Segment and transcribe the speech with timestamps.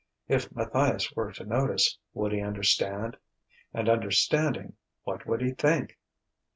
[0.27, 3.17] If Matthias were to notice, would he understand?
[3.71, 5.99] And, understanding, what would he think?...